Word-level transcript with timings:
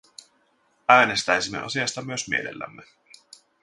Äänestäisimme 0.89 1.59
asiasta 1.59 2.01
myös 2.01 2.27
mielellämme. 2.29 2.83